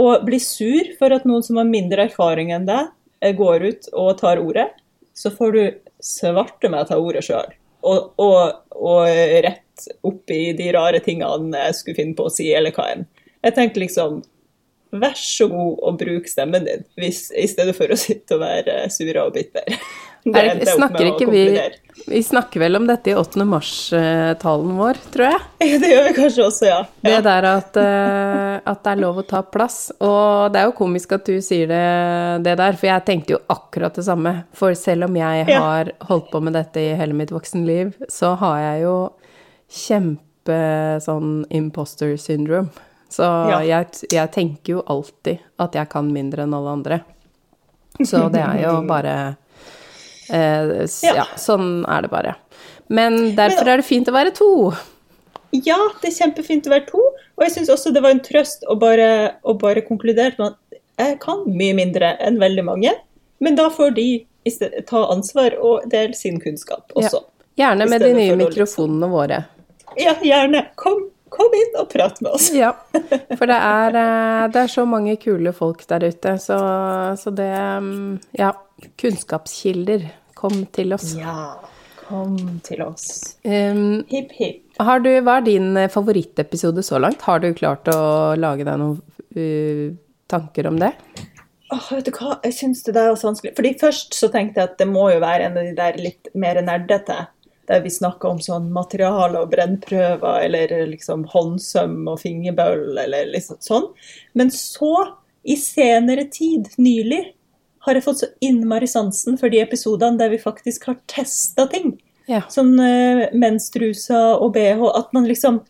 og 0.00 0.24
blir 0.26 0.42
sur 0.42 0.90
for 0.98 1.14
at 1.14 1.26
noen 1.28 1.44
som 1.46 1.58
har 1.60 1.68
mindre 1.68 2.08
erfaring 2.08 2.52
enn 2.54 2.66
deg, 2.68 2.90
eh, 3.20 3.34
går 3.34 3.66
ut 3.68 3.90
og 3.92 4.16
tar 4.18 4.42
ordet, 4.42 4.70
så 5.14 5.30
får 5.30 5.52
du 5.54 5.64
svarte 6.02 6.70
meg 6.70 6.88
ta 6.88 6.98
ordet 6.98 7.24
sjøl. 7.26 7.54
Og, 7.84 8.14
og, 8.18 8.62
og, 8.74 9.02
rett 9.44 9.88
opp 10.06 10.30
i 10.32 10.54
de 10.56 10.70
rare 10.72 11.00
tingene 11.04 11.66
jeg 11.66 11.76
skulle 11.76 11.98
finne 11.98 12.16
på 12.16 12.28
å 12.28 12.32
si, 12.32 12.48
eller 12.54 12.74
hva 12.74 12.86
enn. 12.94 13.04
Jeg 13.44 13.56
tenker 13.58 13.84
liksom 13.84 14.22
Vær 14.94 15.16
så 15.18 15.48
god 15.50 15.80
og 15.82 15.96
bruk 15.98 16.28
stemmen 16.30 16.68
din, 16.68 16.84
hvis, 16.94 17.24
i 17.34 17.48
stedet 17.50 17.72
for 17.74 17.90
å 17.90 17.96
sitte 17.98 18.36
og 18.36 18.44
være 18.44 18.84
sur 18.94 19.16
og 19.24 19.32
bitter. 19.34 19.66
Er, 20.24 20.64
snakker 20.64 21.10
ikke 21.10 21.26
vi, 21.28 21.42
vi 22.06 22.22
snakker 22.24 22.62
vel 22.62 22.78
om 22.78 22.86
dette 22.88 23.12
i 23.12 23.14
8. 23.14 23.44
mars-talen 23.44 24.70
vår, 24.78 25.00
tror 25.12 25.26
jeg. 25.26 25.40
Ja, 25.68 25.80
det 25.82 25.90
gjør 25.90 26.06
vi 26.06 26.14
kanskje 26.16 26.46
også, 26.46 26.64
ja. 26.68 26.78
ja. 27.04 27.10
Det 27.10 27.18
der 27.26 27.48
at, 27.50 27.76
uh, 27.76 28.54
at, 28.72 28.80
det 28.86 28.94
er 28.94 29.02
lov 29.02 29.20
å 29.20 29.26
ta 29.28 29.42
plass. 29.44 29.78
Og 30.00 30.54
det 30.54 30.62
er 30.62 30.70
jo 30.70 30.76
komisk 30.78 31.12
at 31.18 31.28
du 31.28 31.36
sier 31.44 31.68
det, 31.68 31.84
det 32.46 32.56
der, 32.60 32.80
for 32.80 32.88
jeg 32.88 33.06
tenkte 33.08 33.36
jo 33.36 33.42
akkurat 33.52 34.00
det 34.00 34.06
samme. 34.08 34.34
For 34.56 34.76
selv 34.78 35.10
om 35.10 35.20
jeg 35.20 35.44
har 35.50 35.92
holdt 36.08 36.32
på 36.32 36.40
med 36.44 36.56
dette 36.56 36.80
i 36.80 36.96
hele 36.96 37.16
mitt 37.16 37.34
voksenliv, 37.34 37.92
så 38.08 38.32
har 38.40 38.58
jeg 38.64 38.84
jo 38.86 38.96
kjempe 39.84 40.58
sånn 41.04 41.38
imposter 41.52 42.16
syndrome. 42.20 42.72
Så 43.12 43.24
ja. 43.24 43.60
jeg, 43.62 44.08
jeg 44.10 44.32
tenker 44.34 44.78
jo 44.78 44.84
alltid 44.90 45.44
at 45.60 45.76
jeg 45.76 45.92
kan 45.92 46.08
mindre 46.10 46.48
enn 46.48 46.56
alle 46.56 46.78
andre. 46.80 47.04
Så 48.00 48.26
det 48.32 48.42
er 48.42 48.64
jo 48.64 48.78
bare 48.94 49.34
Eh, 50.28 50.74
ja. 51.04 51.14
ja. 51.22 51.28
sånn 51.40 51.84
er 51.90 52.06
det 52.06 52.12
bare. 52.12 52.34
Men 52.92 53.34
derfor 53.36 53.68
er 53.68 53.80
det 53.80 53.88
fint 53.88 54.08
å 54.10 54.14
være 54.14 54.34
to. 54.36 54.50
Ja, 55.54 55.78
det 56.02 56.10
er 56.10 56.16
kjempefint 56.18 56.66
å 56.66 56.74
være 56.74 56.88
to. 56.88 57.02
Og 57.36 57.46
jeg 57.46 57.54
syns 57.56 57.72
også 57.72 57.92
det 57.94 58.02
var 58.04 58.14
en 58.14 58.22
trøst 58.24 58.66
å 58.70 58.76
bare, 58.80 59.08
å 59.46 59.54
bare 59.58 59.84
konkludere 59.86 60.34
med 60.38 60.52
at 60.52 60.80
jeg 61.04 61.18
kan 61.22 61.42
mye 61.46 61.74
mindre 61.76 62.14
enn 62.22 62.38
veldig 62.42 62.64
mange, 62.66 62.92
men 63.42 63.56
da 63.58 63.66
får 63.72 63.96
de 63.96 64.08
ta 64.86 65.00
ansvar 65.10 65.56
og 65.58 65.88
dele 65.90 66.14
sin 66.14 66.36
kunnskap 66.42 66.92
også. 66.94 67.22
Ja. 67.22 67.30
Gjerne 67.64 67.86
med 67.90 68.02
de 68.02 68.12
nye 68.16 68.36
mikrofonene 68.38 69.08
våre. 69.10 69.40
Ja, 69.98 70.14
gjerne. 70.22 70.64
Kom, 70.78 71.04
kom 71.30 71.54
inn 71.54 71.76
og 71.78 71.88
prat 71.92 72.18
med 72.22 72.34
oss. 72.34 72.48
ja, 72.54 72.72
for 73.38 73.50
det 73.50 73.58
er, 73.58 73.98
eh, 74.00 74.44
det 74.54 74.62
er, 74.64 74.72
så 74.74 74.86
mange 74.90 75.16
kule 75.22 75.54
folk 75.54 75.84
der 75.90 76.08
ute, 76.10 76.34
så, 76.42 76.58
så 77.18 77.34
det 77.34 77.50
mm, 77.54 78.18
Ja 78.38 78.52
kunnskapskilder. 79.00 80.08
Kom 80.34 80.64
til 80.74 80.94
oss. 80.96 81.14
Ja, 81.18 81.56
kom 82.04 82.36
til 82.66 82.82
oss. 82.84 83.36
Um, 83.44 84.02
hipp, 84.10 84.32
hipp. 84.36 84.64
Du, 84.76 85.10
hva 85.24 85.38
er 85.38 85.46
din 85.46 85.76
eh, 85.78 85.90
favorittepisode 85.92 86.82
så 86.84 86.98
langt? 87.00 87.22
Har 87.24 87.40
du 87.40 87.52
klart 87.56 87.88
å 87.92 88.34
lage 88.38 88.66
deg 88.66 88.80
noen 88.80 88.98
uh, 89.38 89.94
tanker 90.30 90.68
om 90.68 90.80
det? 90.82 90.92
Åh, 91.72 91.86
vet 91.96 92.08
du 92.08 92.12
hva, 92.18 92.36
jeg 92.44 92.56
syns 92.58 92.82
det 92.86 92.96
der 92.96 93.08
var 93.10 93.18
så 93.18 93.30
vanskelig. 93.30 93.54
Fordi 93.56 93.72
først 93.80 94.16
så 94.18 94.28
tenkte 94.32 94.60
jeg 94.60 94.72
at 94.72 94.80
det 94.82 94.88
må 94.90 95.08
jo 95.14 95.22
være 95.22 95.48
en 95.48 95.56
av 95.58 95.68
de 95.68 95.76
der 95.78 96.00
litt 96.02 96.28
mer 96.36 96.60
nerdete. 96.62 97.24
Der 97.70 97.80
vi 97.80 97.92
snakker 97.94 98.34
om 98.34 98.42
sånn 98.44 98.66
materiale 98.74 99.40
og 99.40 99.54
brennprøver, 99.54 100.42
eller 100.44 100.74
liksom 100.90 101.24
håndsøm 101.32 102.02
og 102.12 102.20
fingerbøl, 102.20 102.98
eller 103.00 103.30
liksom 103.32 103.62
sånn. 103.64 103.88
Men 104.36 104.52
så, 104.52 104.92
i 105.48 105.56
senere 105.56 106.26
tid, 106.32 106.68
nylig, 106.76 107.22
har 107.84 107.98
jeg 107.98 108.04
fått 108.06 108.22
så 108.24 108.28
innmari 108.44 108.88
sansen 108.90 109.38
for 109.40 109.52
de 109.52 109.60
episodene 109.62 110.20
der 110.20 110.32
vi 110.32 110.40
faktisk 110.40 110.88
har 110.88 110.98
testa 111.10 111.66
ting. 111.70 111.94
Ja. 112.30 112.42
Sånn 112.48 112.72
uh, 112.80 113.26
menstruser 113.36 114.40
og 114.40 114.54
bh. 114.56 114.80
At 114.96 115.12
man 115.12 115.28
liksom 115.28 115.60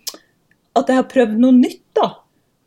At 0.74 0.90
jeg 0.90 1.00
har 1.00 1.08
prøvd 1.10 1.38
noe 1.38 1.54
nytt, 1.54 1.82
da. 1.94 2.08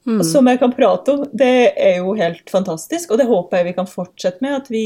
Mm. 0.08 0.22
Som 0.24 0.48
jeg 0.48 0.60
kan 0.62 0.72
prate 0.72 1.12
om. 1.12 1.26
Det 1.36 1.74
er 1.76 1.98
jo 2.00 2.14
helt 2.16 2.48
fantastisk, 2.52 3.12
og 3.12 3.20
det 3.20 3.28
håper 3.28 3.60
jeg 3.60 3.68
vi 3.68 3.76
kan 3.76 3.90
fortsette 3.92 4.44
med. 4.44 4.62
At 4.62 4.70
vi 4.72 4.86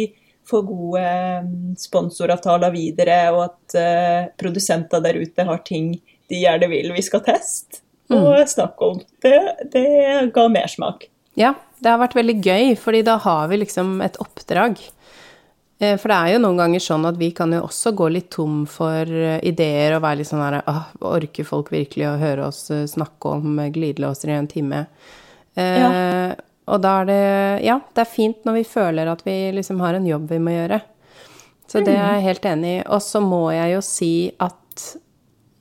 får 0.50 0.64
gode 0.66 1.02
eh, 1.06 1.52
sponsoravtaler 1.78 2.74
videre, 2.74 3.20
og 3.30 3.44
at 3.46 3.76
uh, 3.78 4.32
produsenter 4.42 5.04
der 5.06 5.20
ute 5.22 5.46
har 5.46 5.62
ting 5.68 5.94
de 6.32 6.40
gjerne 6.42 6.70
vil 6.72 6.90
vi 6.96 7.04
skal 7.06 7.22
teste 7.26 7.84
og 8.12 8.26
Mm. 8.42 8.48
snakke 8.48 8.88
om. 8.90 8.98
Det, 9.24 9.38
det 9.72 10.34
ga 10.34 10.48
mersmak. 10.52 11.06
Ja, 11.40 11.54
det 11.82 11.90
har 11.90 12.00
vært 12.02 12.14
veldig 12.18 12.36
gøy, 12.46 12.76
fordi 12.78 13.02
da 13.08 13.16
har 13.24 13.48
vi 13.52 13.58
liksom 13.64 13.96
et 14.06 14.18
oppdrag. 14.22 14.78
Eh, 15.82 15.96
For 15.98 16.12
det 16.14 16.18
er 16.18 16.34
jo 16.36 16.42
noen 16.44 16.60
ganger 16.62 16.84
sånn 16.86 17.08
at 17.10 17.18
vi 17.18 17.32
kan 17.34 17.54
jo 17.56 17.64
også 17.66 17.94
gå 17.98 18.10
litt 18.14 18.30
tom 18.36 18.62
for 18.70 19.02
eh, 19.10 19.40
ideer 19.50 19.96
og 19.98 20.04
være 20.06 20.20
litt 20.22 20.30
sånn 20.30 20.44
her 20.46 20.60
Åh, 20.70 20.92
orker 21.10 21.48
folk 21.48 21.72
virkelig 21.74 22.06
å 22.12 22.20
høre 22.22 22.46
oss 22.52 22.68
eh, 22.70 22.86
snakke 22.90 23.34
om 23.40 23.58
glidelåser 23.74 24.30
i 24.30 24.38
en 24.38 24.50
time? 24.52 24.84
Eh, 25.58 26.36
Og 26.72 26.80
da 26.86 26.92
er 27.02 27.10
det 27.10 27.22
Ja, 27.66 27.80
det 27.96 28.06
er 28.06 28.12
fint 28.14 28.46
når 28.46 28.60
vi 28.62 28.68
føler 28.78 29.10
at 29.12 29.26
vi 29.26 29.34
liksom 29.58 29.82
har 29.82 29.98
en 29.98 30.06
jobb 30.08 30.30
vi 30.30 30.38
må 30.40 30.54
gjøre. 30.54 30.78
Så 31.68 31.82
det 31.84 31.96
er 31.98 32.18
jeg 32.20 32.28
helt 32.28 32.46
enig 32.46 32.72
i. 32.78 32.84
Og 32.92 33.02
så 33.02 33.20
må 33.24 33.46
jeg 33.56 33.74
jo 33.74 33.82
si 33.82 34.14
at 34.44 34.86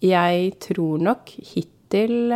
jeg 0.05 0.53
tror 0.61 1.01
nok 1.03 1.33
hittil 1.55 2.33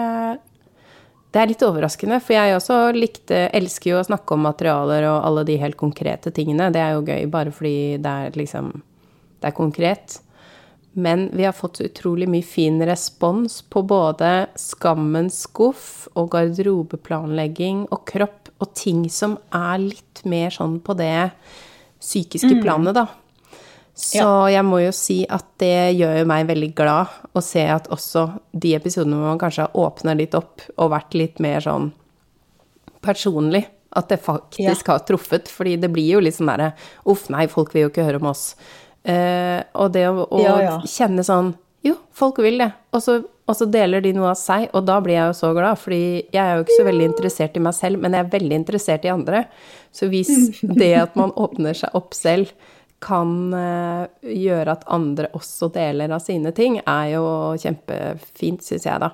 det 1.35 1.41
er 1.43 1.51
litt 1.51 1.63
overraskende, 1.67 2.21
for 2.23 2.37
jeg 2.37 2.55
også 2.55 2.75
likte, 2.95 3.39
elsker 3.59 3.91
jo 3.91 3.97
å 3.99 4.07
snakke 4.07 4.37
om 4.37 4.45
materialer 4.47 5.09
og 5.09 5.25
alle 5.27 5.43
de 5.49 5.57
helt 5.59 5.75
konkrete 5.81 6.31
tingene. 6.35 6.71
Det 6.71 6.79
er 6.79 6.93
jo 6.95 7.03
gøy 7.09 7.27
bare 7.33 7.51
fordi 7.55 7.97
det 8.03 8.13
er 8.27 8.39
liksom 8.39 8.71
Det 9.43 9.51
er 9.51 9.57
konkret. 9.57 10.21
Men 10.95 11.27
vi 11.35 11.45
har 11.45 11.53
fått 11.53 11.83
utrolig 11.83 12.29
mye 12.31 12.47
fin 12.47 12.79
respons 12.87 13.59
på 13.69 13.83
både 13.83 14.47
skammens 14.57 15.43
skuff 15.45 16.07
og 16.15 16.31
garderobeplanlegging 16.33 17.83
og 17.91 18.07
kropp 18.09 18.53
og 18.63 18.71
ting 18.79 19.03
som 19.11 19.35
er 19.51 19.83
litt 19.83 20.23
mer 20.25 20.55
sånn 20.55 20.79
på 20.81 20.95
det 20.97 21.35
psykiske 21.99 22.63
planet, 22.63 22.95
da. 22.95 23.09
Så 23.95 24.27
jeg 24.51 24.65
må 24.67 24.81
jo 24.83 24.91
si 24.95 25.21
at 25.31 25.45
det 25.63 25.95
gjør 25.95 26.17
jo 26.19 26.27
meg 26.27 26.49
veldig 26.49 26.71
glad 26.75 27.13
å 27.31 27.43
se 27.45 27.63
at 27.71 27.87
også 27.95 28.25
de 28.51 28.73
episodene 28.75 29.21
hvor 29.21 29.31
man 29.31 29.39
kanskje 29.39 29.69
har 29.69 29.77
åpna 29.85 30.17
litt 30.19 30.35
opp 30.35 30.65
og 30.75 30.91
vært 30.91 31.15
litt 31.15 31.39
mer 31.43 31.63
sånn 31.63 31.93
personlig, 33.05 33.63
at 33.95 34.09
det 34.11 34.19
faktisk 34.25 34.89
har 34.91 35.05
truffet. 35.07 35.51
Fordi 35.53 35.77
det 35.79 35.93
blir 35.95 36.17
jo 36.17 36.23
litt 36.25 36.35
sånn 36.39 36.51
derre 36.51 36.73
Uff, 37.11 37.29
nei, 37.31 37.47
folk 37.53 37.75
vil 37.75 37.87
jo 37.87 37.93
ikke 37.93 38.07
høre 38.09 38.19
om 38.23 38.33
oss. 38.33 38.49
Eh, 39.05 39.61
og 39.79 39.93
det 39.95 40.09
å, 40.09 40.25
å 40.27 40.43
Ja, 40.43 40.57
ja. 40.65 40.75
kjenne 40.89 41.23
sånn 41.27 41.53
Jo, 41.85 41.99
folk 42.17 42.41
vil 42.43 42.59
det. 42.65 42.71
Og 42.97 43.03
så, 43.05 43.19
og 43.23 43.59
så 43.59 43.69
deler 43.71 44.03
de 44.03 44.15
noe 44.17 44.31
av 44.33 44.39
seg, 44.41 44.71
og 44.73 44.87
da 44.89 44.99
blir 45.05 45.19
jeg 45.21 45.31
jo 45.31 45.39
så 45.45 45.53
glad. 45.55 45.79
Fordi 45.79 46.03
jeg 46.33 46.41
er 46.43 46.57
jo 46.57 46.67
ikke 46.67 46.79
så 46.81 46.87
veldig 46.91 47.11
interessert 47.13 47.59
i 47.61 47.63
meg 47.63 47.77
selv, 47.79 48.01
men 48.03 48.17
jeg 48.17 48.25
er 48.27 48.35
veldig 48.39 48.61
interessert 48.65 49.05
i 49.07 49.13
andre. 49.13 49.45
Så 49.95 50.09
hvis 50.11 50.33
det 50.83 50.95
at 51.05 51.15
man 51.21 51.35
åpner 51.39 51.77
seg 51.85 51.95
opp 51.95 52.17
selv, 52.19 52.51
kan 53.05 53.55
eh, 53.57 54.07
gjøre 54.45 54.79
at 54.79 54.87
andre 54.93 55.29
også 55.37 55.69
deler 55.75 56.15
av 56.17 56.23
sine 56.25 56.55
ting, 56.57 56.81
er 56.81 57.11
jo 57.15 57.27
kjempefint, 57.61 58.65
syns 58.65 58.89
jeg, 58.89 59.03
da. 59.03 59.13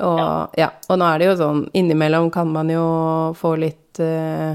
Og, 0.00 0.56
ja. 0.58 0.70
og 0.88 1.00
nå 1.00 1.06
er 1.06 1.20
det 1.20 1.28
jo 1.28 1.38
sånn 1.40 1.64
innimellom 1.76 2.30
kan 2.32 2.50
man 2.54 2.70
jo 2.70 2.84
få 3.36 3.56
litt 3.58 3.98
uh, 3.98 4.54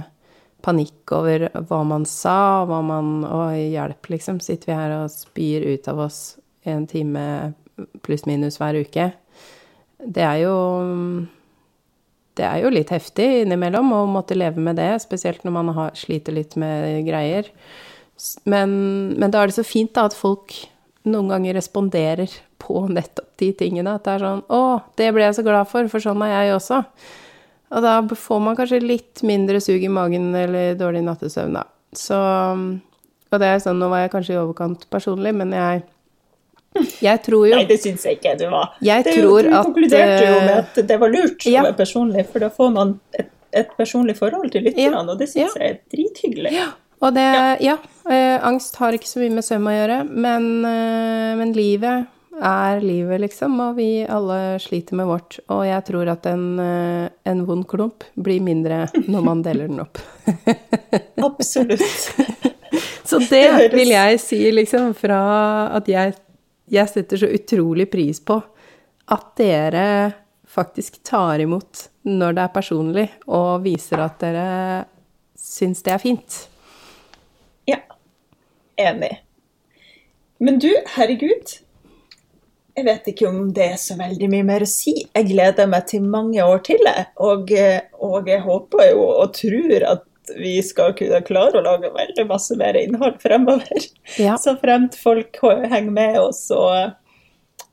panikk 0.64 1.12
over 1.14 1.50
hva 1.68 1.82
man 1.86 2.06
sa, 2.08 2.64
hva 2.66 2.80
man 2.86 3.20
Oi, 3.28 3.74
hjelp, 3.76 4.10
liksom. 4.16 4.40
Sitter 4.44 4.72
vi 4.72 4.80
her 4.80 4.96
og 5.02 5.12
spyr 5.14 5.68
ut 5.76 5.90
av 5.92 6.02
oss 6.08 6.20
en 6.66 6.88
time 6.90 7.54
pluss-minus 8.06 8.58
hver 8.62 8.80
uke. 8.80 9.10
Det 10.00 10.24
er 10.24 10.44
jo 10.46 10.56
Det 12.36 12.44
er 12.44 12.66
jo 12.66 12.72
litt 12.74 12.90
heftig 12.92 13.28
innimellom 13.46 13.94
å 13.96 14.02
måtte 14.12 14.36
leve 14.36 14.60
med 14.60 14.76
det, 14.76 14.98
spesielt 15.00 15.46
når 15.48 15.54
man 15.56 15.70
har, 15.78 15.94
sliter 15.96 16.36
litt 16.36 16.58
med 16.60 17.06
greier. 17.08 17.48
Men, 18.48 18.72
men 19.20 19.32
da 19.32 19.42
er 19.44 19.52
det 19.52 19.58
så 19.58 19.66
fint 19.68 19.94
da 19.96 20.06
at 20.08 20.16
folk 20.16 20.54
noen 21.06 21.30
ganger 21.30 21.58
responderer 21.58 22.32
på 22.64 22.86
nettopp 22.90 23.36
de 23.42 23.52
tingene. 23.60 23.96
At 23.98 24.06
det 24.08 24.16
er 24.16 24.24
sånn 24.24 24.44
'Å, 24.48 24.62
det 24.98 25.12
ble 25.14 25.26
jeg 25.28 25.36
så 25.38 25.44
glad 25.46 25.68
for, 25.70 25.88
for 25.92 26.00
sånn 26.04 26.24
er 26.26 26.34
jeg 26.48 26.56
også'. 26.56 26.84
Og 27.76 27.82
da 27.82 27.96
får 28.08 28.42
man 28.42 28.56
kanskje 28.56 28.80
litt 28.82 29.24
mindre 29.26 29.60
sug 29.62 29.84
i 29.84 29.92
magen 29.92 30.30
eller 30.38 30.76
dårlig 30.80 31.04
nattesøvn, 31.04 31.54
da. 31.60 31.64
Så 31.94 32.16
Og 33.34 33.40
det 33.42 33.48
er 33.50 33.60
sånn, 33.60 33.80
nå 33.82 33.90
var 33.90 34.04
jeg 34.06 34.12
kanskje 34.14 34.34
i 34.36 34.40
overkant 34.40 34.86
personlig, 34.90 35.34
men 35.36 35.52
jeg 35.52 35.84
Jeg 37.02 37.22
tror 37.24 37.48
jo 37.48 37.56
Nei, 37.56 37.66
det 37.66 37.80
syns 37.82 38.04
jeg 38.04 38.18
ikke 38.20 38.38
du 38.38 38.50
var. 38.52 38.76
Jeg 38.84 39.04
det 39.04 39.16
tror 39.16 39.44
du 39.44 39.50
at, 39.50 39.66
konkluderte 39.66 40.26
jo 40.26 40.38
eh, 40.40 40.46
med 40.46 40.58
at 40.60 40.88
det 40.88 40.98
var 41.00 41.10
lurt 41.10 41.46
ja. 41.48 41.62
å 41.62 41.66
være 41.70 41.78
personlig, 41.78 42.26
for 42.32 42.40
da 42.44 42.50
får 42.50 42.72
man 42.76 43.00
et, 43.18 43.30
et 43.56 43.70
personlig 43.78 44.18
forhold 44.18 44.52
til 44.52 44.64
lytterne, 44.68 44.92
Ja. 44.92 45.04
og 45.04 45.18
det 45.20 45.30
syns 45.32 45.56
Ja. 45.56 45.62
jeg 45.62 45.70
er 45.70 45.80
drithyggelig. 45.94 46.52
Og 47.04 47.14
det 47.16 47.30
Ja, 47.66 47.78
eh, 48.10 48.38
angst 48.46 48.76
har 48.80 48.96
ikke 48.96 49.10
så 49.10 49.22
mye 49.24 49.36
med 49.38 49.46
søvn 49.46 49.68
å 49.70 49.76
gjøre, 49.76 49.98
men, 50.10 50.66
eh, 50.66 51.36
men 51.40 51.54
livet 51.54 52.08
er 52.36 52.82
livet, 52.84 53.22
liksom, 53.22 53.60
og 53.64 53.78
vi 53.78 54.06
alle 54.08 54.58
sliter 54.60 54.98
med 55.00 55.08
vårt. 55.08 55.40
Og 55.54 55.64
jeg 55.68 55.86
tror 55.88 56.12
at 56.12 56.26
en, 56.26 56.60
eh, 56.60 57.10
en 57.26 57.46
vond 57.46 57.66
klump 57.68 58.04
blir 58.16 58.42
mindre 58.42 58.86
når 59.08 59.24
man 59.24 59.44
deler 59.46 59.68
den 59.68 59.80
opp. 59.80 59.98
Absolutt. 61.30 62.16
Så 63.06 63.20
det 63.30 63.46
Det 63.70 63.74
vil 63.74 63.94
jeg 63.94 64.20
si, 64.20 64.42
liksom, 64.52 64.94
fra 64.98 65.22
at 65.78 65.88
jeg, 65.88 66.16
jeg 66.72 66.92
setter 66.92 67.18
så 67.22 67.30
utrolig 67.32 67.90
pris 67.92 68.20
på 68.20 68.42
at 69.14 69.36
dere 69.38 70.14
faktisk 70.50 71.04
tar 71.04 71.40
imot 71.44 71.88
når 72.06 72.36
det 72.36 72.44
er 72.44 72.54
personlig, 72.54 73.06
og 73.28 73.64
viser 73.64 74.02
at 74.02 74.20
dere 74.22 74.86
syns 75.36 75.84
det 75.86 75.94
er 75.94 76.02
fint. 76.02 76.38
Enig. 78.82 79.14
Men 80.44 80.60
du, 80.60 80.72
herregud. 80.96 81.60
Jeg 82.76 82.84
vet 82.90 83.06
ikke 83.08 83.30
om 83.30 83.54
det 83.56 83.70
er 83.72 83.78
så 83.80 83.96
veldig 83.96 84.28
mye 84.34 84.46
mer 84.48 84.66
å 84.66 84.68
si. 84.68 84.98
Jeg 85.06 85.30
gleder 85.30 85.70
meg 85.72 85.86
til 85.88 86.04
mange 86.04 86.44
år 86.44 86.60
til, 86.68 86.82
jeg. 86.84 87.06
Og, 87.24 87.54
og 88.04 88.28
jeg 88.28 88.44
håper 88.44 88.90
jo 88.90 89.06
og 89.14 89.32
tror 89.38 89.88
at 89.94 90.04
vi 90.36 90.58
skal 90.66 90.96
kunne 90.98 91.22
klare 91.26 91.60
å 91.60 91.64
lage 91.66 91.94
veldig 91.94 92.26
masse 92.28 92.58
mer 92.60 92.78
innhold 92.80 93.22
fremover. 93.24 93.88
Ja. 94.20 94.36
Så 94.42 94.58
fremt 94.62 94.98
folk 95.00 95.40
henger 95.44 95.92
med 95.94 96.20
oss 96.20 96.48
og, 96.54 96.96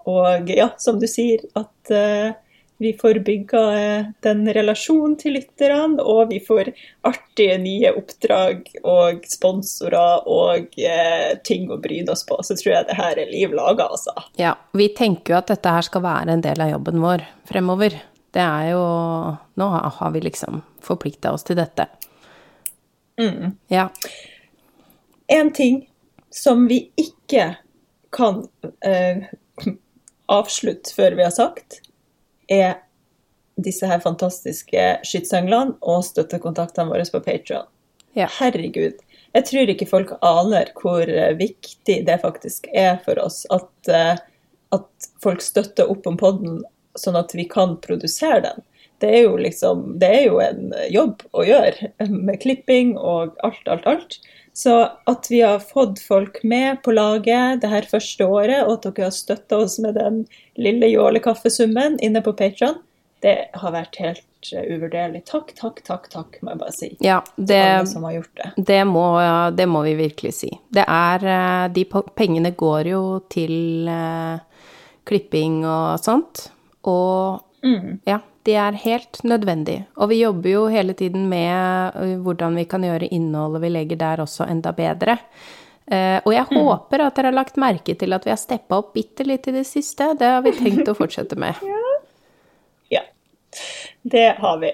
og 0.09 0.51
ja, 0.53 0.71
som 0.83 1.01
du 1.03 1.09
sier, 1.11 1.45
at 1.59 1.93
eh, 1.93 2.35
vi 2.83 2.93
får 2.99 3.21
bygga 3.25 3.63
eh, 3.79 4.07
den 4.27 4.45
relasjonen 4.55 5.15
til 5.21 5.37
lytterne, 5.39 6.03
og 6.03 6.33
vi 6.33 6.41
får 6.45 6.73
artige 7.09 7.57
nye 7.63 7.93
oppdrag 7.97 8.69
og 8.83 9.25
sponsorer 9.31 10.29
og 10.31 10.79
eh, 10.81 11.33
ting 11.47 11.71
å 11.71 11.79
bryne 11.83 12.15
oss 12.15 12.25
på. 12.29 12.39
Så 12.43 12.57
tror 12.59 12.75
jeg 12.75 12.89
det 12.91 12.99
her 12.99 13.23
er 13.23 13.33
liv 13.33 13.55
laga, 13.57 13.89
altså. 13.89 14.15
Ja, 14.41 14.57
vi 14.77 14.91
tenker 14.97 15.35
jo 15.35 15.41
at 15.41 15.53
dette 15.55 15.77
her 15.77 15.87
skal 15.87 16.05
være 16.05 16.37
en 16.37 16.45
del 16.45 16.65
av 16.65 16.75
jobben 16.75 17.03
vår 17.03 17.27
fremover. 17.49 17.99
Det 18.33 18.43
er 18.43 18.71
jo 18.73 18.85
Nå 19.61 19.67
har 19.69 20.13
vi 20.15 20.23
liksom 20.25 20.63
forplikta 20.81 21.35
oss 21.37 21.45
til 21.45 21.59
dette. 21.59 21.85
Ja. 23.69 23.91
En 25.27 25.53
ting 25.53 25.83
som 26.31 26.65
vi 26.67 26.87
ikke 26.97 27.57
kan 28.13 28.47
eh, 28.85 29.29
avslutte 30.33 30.95
før 30.97 31.17
vi 31.19 31.25
har 31.27 31.35
sagt, 31.35 31.81
er 32.53 32.81
disse 33.61 33.87
her 33.89 34.01
fantastiske 34.03 34.85
skytsenglene 35.07 35.77
og 35.85 36.05
støttekontaktene 36.07 36.91
våre 36.93 37.07
på 37.13 37.21
Patreon. 37.25 37.69
Ja. 38.17 38.29
Herregud. 38.41 39.01
Jeg 39.33 39.47
tror 39.49 39.71
ikke 39.73 39.89
folk 39.89 40.13
aner 40.21 40.73
hvor 40.77 41.09
eh, 41.09 41.33
viktig 41.39 42.03
det 42.09 42.19
faktisk 42.21 42.69
er 42.77 42.99
for 43.05 43.21
oss 43.23 43.43
at, 43.55 43.73
eh, 43.89 44.19
at 44.77 45.09
folk 45.25 45.41
støtter 45.45 45.89
opp 45.89 46.09
om 46.09 46.19
podden, 46.21 46.61
sånn 47.01 47.17
at 47.17 47.33
vi 47.37 47.47
kan 47.49 47.79
produsere 47.85 48.43
den. 48.45 48.61
Det 49.01 49.09
er 49.09 49.25
jo 49.25 49.39
liksom, 49.41 49.97
det 49.99 50.11
er 50.19 50.27
jo 50.29 50.37
en 50.45 50.75
jobb 50.93 51.25
å 51.33 51.47
gjøre 51.49 51.91
med 52.13 52.39
klipping 52.45 52.95
og 53.01 53.39
alt, 53.43 53.65
alt, 53.73 53.89
alt. 53.89 54.19
Så 54.55 54.75
at 55.09 55.29
vi 55.31 55.41
har 55.41 55.63
fått 55.65 56.01
folk 56.05 56.43
med 56.45 56.83
på 56.85 56.93
laget 56.93 57.63
det 57.63 57.71
her 57.73 57.87
første 57.89 58.27
året, 58.29 58.67
og 58.67 58.75
at 58.79 58.89
dere 58.91 59.09
har 59.09 59.15
støtta 59.17 59.63
oss 59.65 59.79
med 59.81 59.97
den 59.97 60.27
lille 60.61 60.91
jålekaffesummen 60.93 61.97
inne 62.05 62.21
på 62.25 62.35
Patreon, 62.37 62.77
det 63.25 63.39
har 63.55 63.73
vært 63.73 63.97
helt 64.03 64.27
helt 64.43 64.53
eh, 64.69 64.77
uvurderlig. 64.77 65.25
Takk, 65.25 65.55
takk, 65.55 65.83
takk, 65.85 66.09
takk, 66.11 66.39
må 66.43 66.51
jeg 66.53 66.59
bare 66.59 66.73
si. 66.73 66.97
Ja, 67.01 67.23
det, 67.37 67.61
Alle 67.61 67.87
som 67.87 68.05
har 68.05 68.13
gjort 68.13 68.37
det. 68.37 68.51
det, 68.57 68.85
må, 68.85 69.21
det 69.55 69.67
må 69.69 69.83
vi 69.83 69.95
virkelig 69.95 70.35
si. 70.35 70.51
Det 70.71 70.85
er 70.87 71.25
eh, 71.25 71.69
De 71.73 71.85
pengene 72.17 72.53
går 72.53 72.87
jo 72.93 73.03
til 73.31 73.89
eh, 73.89 74.39
klipping 75.05 75.65
og 75.67 76.01
sånt. 76.01 76.51
Og 76.85 77.41
Mm. 77.63 78.01
ja, 78.05 78.17
de 78.47 78.55
er 78.59 78.77
helt 78.83 79.23
nødvendige. 79.25 79.87
Og 79.97 80.11
vi 80.11 80.21
jobber 80.23 80.51
jo 80.51 80.67
hele 80.73 80.95
tiden 80.99 81.29
med 81.31 81.99
hvordan 82.25 82.57
vi 82.59 82.65
kan 82.71 82.85
gjøre 82.87 83.11
innholdet 83.15 83.63
vi 83.63 83.71
legger 83.71 84.01
der 84.01 84.23
også 84.25 84.49
enda 84.51 84.73
bedre. 84.77 85.19
Eh, 85.91 86.19
og 86.23 86.31
jeg 86.31 86.47
håper 86.47 87.03
at 87.03 87.17
dere 87.17 87.33
har 87.33 87.37
lagt 87.37 87.59
merke 87.61 87.95
til 87.99 88.15
at 88.15 88.27
vi 88.27 88.31
har 88.31 88.41
steppa 88.41 88.79
opp 88.79 88.93
bitte 88.95 89.27
litt 89.27 89.49
i 89.51 89.57
det 89.57 89.65
siste. 89.69 90.13
Det 90.19 90.31
har 90.37 90.45
vi 90.45 90.55
tenkt 90.57 90.91
å 90.91 90.99
fortsette 90.99 91.39
med. 91.39 91.59
Ja, 92.93 93.01
det 94.05 94.35
har 94.37 94.59
vi. 94.61 94.69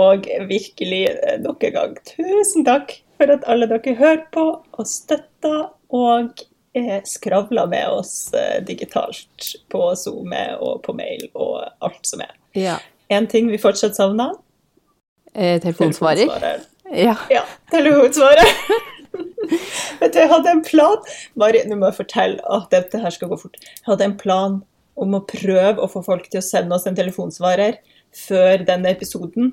Og 0.00 0.24
virkelig 0.48 1.02
eh, 1.10 1.34
nok 1.42 1.66
en 1.68 1.74
gang, 1.74 1.96
tusen 2.08 2.64
takk 2.64 2.94
for 3.20 3.28
at 3.34 3.44
alle 3.50 3.68
dere 3.68 3.92
hører 3.98 4.22
på 4.32 4.44
og 4.56 4.88
støtter 4.88 5.66
og 5.92 6.40
eh, 6.72 7.00
skravler 7.04 7.68
med 7.68 7.98
oss 7.98 8.14
digitalt 8.64 9.50
på 9.68 9.82
SoMe 10.00 10.46
og 10.64 10.80
på 10.86 10.96
mail 10.96 11.26
og 11.34 11.66
alt 11.84 12.08
som 12.08 12.24
er. 12.24 12.32
Ja. 12.56 12.78
En 13.08 13.26
ting 13.30 13.48
vi 13.50 13.58
fortsatt 13.60 13.96
savna? 13.96 14.32
Eh, 15.34 15.60
telefonsvarer? 15.62 16.26
telefonsvarer. 16.26 16.64
Ja. 16.92 17.16
Ja, 17.30 17.44
telefonsvarer. 17.70 18.54
Vet 20.00 20.12
du, 20.12 20.18
jeg 20.20 20.30
hadde 20.30 20.50
en 20.52 20.64
plan 20.64 20.98
Mari, 21.40 21.62
nå 21.66 21.78
må 21.78 21.88
jeg 21.88 21.98
fortelle 22.02 22.42
at 22.54 22.68
dette 22.72 23.00
her 23.00 23.14
skal 23.14 23.30
gå 23.32 23.38
fort. 23.40 23.56
Jeg 23.60 23.86
hadde 23.88 24.08
en 24.08 24.18
plan 24.20 24.58
om 24.98 25.14
å 25.14 25.24
prøve 25.28 25.78
å 25.80 25.88
få 25.90 26.02
folk 26.04 26.26
til 26.28 26.40
å 26.40 26.44
sende 26.44 26.74
oss 26.76 26.86
en 26.88 26.98
telefonsvarer 26.98 27.78
før 28.26 28.64
denne 28.66 28.92
episoden. 28.92 29.52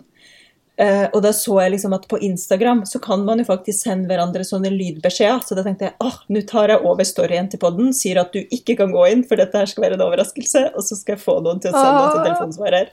Eh, 0.75 1.05
og 1.13 1.21
da 1.24 1.31
så 1.31 1.53
jeg 1.62 1.71
liksom 1.75 1.93
at 1.95 2.07
på 2.12 2.17
Instagram 2.27 2.81
så 2.89 3.00
kan 3.03 3.21
man 3.27 3.39
jo 3.39 3.45
faktisk 3.47 3.85
sende 3.85 4.09
hverandre 4.09 4.43
sånne 4.47 4.74
lydbeskjeder. 4.74 5.43
Så 5.45 5.55
da 5.57 5.63
tenkte 5.65 5.89
jeg 5.89 5.95
ah, 6.03 6.17
nå 6.31 6.41
tar 6.50 6.74
jeg 6.74 6.83
over 6.88 7.07
storyen 7.07 7.47
til 7.51 7.62
podden, 7.62 7.93
sier 7.95 8.19
at 8.24 8.35
du 8.35 8.41
ikke 8.43 8.77
kan 8.81 8.91
gå 8.95 9.05
inn, 9.12 9.24
for 9.27 9.39
dette 9.39 9.62
her 9.62 9.69
skal 9.71 9.88
være 9.88 10.00
en 10.00 10.07
overraskelse, 10.07 10.65
og 10.74 10.88
så 10.88 10.97
skal 11.00 11.15
jeg 11.15 11.24
få 11.24 11.38
noen 11.45 11.62
til 11.63 11.71
å 11.71 11.77
sende 11.77 12.01
oss 12.01 12.17
en 12.17 12.27
telefonsvarer. 12.27 12.91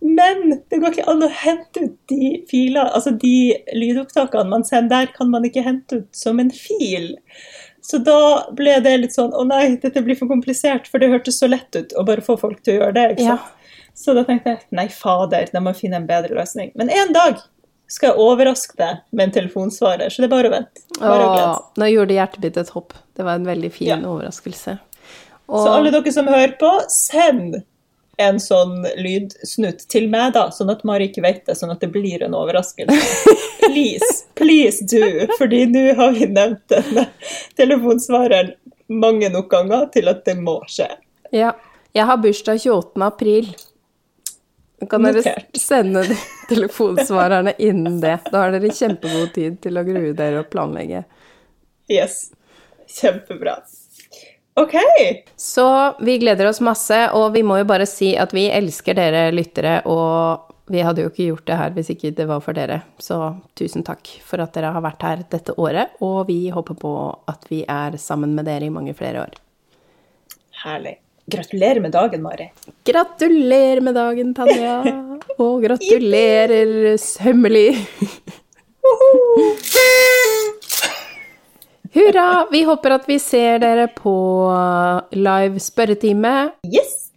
Men 0.00 0.60
det 0.70 0.78
går 0.82 0.90
ikke 0.96 1.06
an 1.10 1.22
å 1.22 1.28
hente 1.30 1.84
ut 1.86 1.94
de 2.10 2.30
filer, 2.50 2.90
altså 2.92 3.12
de 3.18 3.54
lydopptakene 3.72 4.48
man 4.50 4.64
sender 4.64 5.04
der, 5.06 5.12
kan 5.14 5.30
man 5.30 5.44
ikke 5.48 5.62
hente 5.64 6.02
ut 6.02 6.08
som 6.16 6.40
en 6.42 6.50
fil. 6.50 7.14
Så 7.84 7.98
da 8.04 8.46
ble 8.56 8.78
det 8.84 8.94
litt 9.00 9.14
sånn 9.16 9.32
å 9.36 9.44
nei, 9.48 9.76
dette 9.80 10.02
blir 10.04 10.16
for 10.18 10.28
komplisert, 10.30 10.86
for 10.88 10.98
det 11.00 11.10
hørtes 11.12 11.38
så 11.40 11.48
lett 11.48 11.74
ut 11.76 11.92
å 12.00 12.04
bare 12.04 12.24
få 12.24 12.36
folk 12.40 12.62
til 12.64 12.76
å 12.78 12.82
gjøre 12.82 12.94
det. 12.94 13.06
ikke 13.16 13.26
Ja. 13.30 13.38
Så 13.94 14.14
da 14.16 14.24
tenkte 14.26 14.50
jeg 14.56 14.60
nei, 14.74 14.88
fader, 14.88 15.48
da 15.52 15.60
må 15.60 15.70
jeg 15.72 15.84
finne 15.84 15.96
en 16.00 16.06
bedre 16.08 16.34
løsning. 16.34 16.72
Men 16.74 16.88
en 16.90 17.12
dag 17.14 17.36
skal 17.86 18.10
jeg 18.10 18.18
overraske 18.18 18.74
deg 18.76 18.96
med 19.12 19.28
en 19.28 19.34
telefonsvarer, 19.36 20.10
så 20.10 20.22
det 20.22 20.24
er 20.24 20.32
bare 20.34 20.48
å 20.48 20.54
vente. 20.56 20.80
Bare 20.98 21.24
å 21.28 21.28
Åh, 21.30 21.44
seg. 21.54 21.78
nå 21.78 21.86
gjorde 21.92 22.16
hjertet 22.16 22.42
mitt 22.42 22.56
et 22.56 22.68
hopp. 22.74 22.92
Det 23.14 23.22
var 23.24 23.34
en 23.38 23.46
veldig 23.46 23.70
fin 23.72 23.86
Ja. 23.88 23.96
overraskelse. 24.00 24.78
Så 25.46 25.68
alle 25.68 25.90
dere 25.92 26.12
som 26.12 26.26
hører 26.26 26.56
på, 26.58 26.72
send 26.88 27.62
en 28.22 28.40
sånn 28.40 28.84
lydsnutt 29.00 29.86
til 29.90 30.08
meg, 30.12 30.34
da, 30.36 30.48
sånn 30.54 30.72
at 30.72 30.84
Mari 30.86 31.08
ikke 31.10 31.24
vet 31.24 31.44
det, 31.48 31.56
sånn 31.58 31.72
at 31.74 31.82
det 31.82 31.90
blir 31.94 32.22
en 32.22 32.36
overraskelse. 32.38 33.34
Please, 33.64 34.26
please 34.36 34.84
do, 34.84 35.24
fordi 35.38 35.64
nå 35.72 35.94
har 35.96 36.12
vi 36.12 36.26
nevnt 36.28 36.66
denne 36.68 37.06
telefonsvareren 37.56 38.52
mange 38.92 39.30
nok 39.32 39.48
ganger 39.50 39.86
til 39.94 40.10
at 40.12 40.20
det 40.28 40.34
må 40.36 40.58
skje. 40.68 40.90
Ja. 41.32 41.54
Jeg 41.94 42.08
har 42.10 42.18
bursdag 42.18 42.58
28. 42.58 43.02
april. 43.06 43.48
Kan 44.90 45.06
dere 45.06 45.34
sende 45.54 46.02
de 46.08 46.16
telefonsvarerne 46.50 47.54
innen 47.62 48.00
det. 48.02 48.16
Da 48.32 48.44
har 48.44 48.54
dere 48.54 48.72
kjempegod 48.74 49.30
tid 49.36 49.60
til 49.62 49.78
å 49.78 49.84
grue 49.86 50.10
dere 50.18 50.42
og 50.42 50.50
planlegge. 50.50 51.04
Yes. 51.90 52.32
Kjempebra. 52.90 53.60
OK. 54.54 54.74
Så 55.36 55.94
vi 56.00 56.18
gleder 56.18 56.46
oss 56.46 56.60
masse, 56.62 56.98
og 57.12 57.32
vi 57.34 57.42
må 57.42 57.58
jo 57.58 57.68
bare 57.68 57.86
si 57.90 58.12
at 58.16 58.34
vi 58.34 58.46
elsker 58.54 58.94
dere 58.94 59.28
lyttere, 59.34 59.80
og 59.90 60.52
vi 60.70 60.80
hadde 60.80 61.02
jo 61.04 61.10
ikke 61.10 61.26
gjort 61.26 61.46
det 61.48 61.56
her 61.60 61.72
hvis 61.76 61.90
ikke 61.92 62.12
det 62.16 62.26
var 62.30 62.42
for 62.44 62.56
dere. 62.56 62.80
Så 63.02 63.18
tusen 63.58 63.84
takk 63.86 64.08
for 64.24 64.42
at 64.44 64.54
dere 64.54 64.72
har 64.76 64.84
vært 64.84 65.04
her 65.04 65.24
dette 65.30 65.56
året, 65.60 65.96
og 66.04 66.26
vi 66.30 66.38
håper 66.54 66.78
på 66.78 66.94
at 67.30 67.48
vi 67.50 67.64
er 67.68 67.98
sammen 68.00 68.36
med 68.38 68.46
dere 68.48 68.70
i 68.70 68.74
mange 68.74 68.94
flere 68.96 69.26
år. 69.26 69.40
Herlig. 70.64 70.98
Gratulerer 71.26 71.80
med 71.80 71.92
dagen, 71.92 72.20
Mari. 72.22 72.50
Gratulerer 72.84 73.80
med 73.80 73.94
dagen, 73.96 74.34
Tanja. 74.36 74.74
Og 75.40 75.62
gratulerer 75.64 76.98
sømmelig. 77.00 77.70
Hurra! 81.94 82.46
Vi 82.50 82.64
håper 82.66 82.96
at 82.96 83.04
vi 83.08 83.18
ser 83.22 83.60
dere 83.62 83.86
på 83.94 84.14
live 85.14 85.60
spørretime. 85.62 86.34
Yes. 86.66 87.12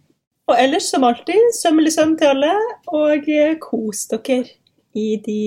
Og 0.48 0.54
ellers 0.56 0.86
som 0.92 1.04
alltid, 1.04 1.50
sømmelig 1.58 1.92
søvn 1.96 2.14
til 2.18 2.30
alle, 2.30 2.52
og 2.94 3.26
eh, 3.28 3.56
kos 3.60 4.06
dere 4.12 4.44
i 4.96 5.08
de 5.24 5.42